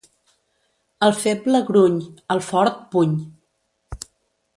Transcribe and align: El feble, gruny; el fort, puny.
El 1.07 1.13
feble, 1.17 1.61
gruny; 1.67 1.99
el 2.37 2.41
fort, 2.47 2.81
puny. 2.95 3.13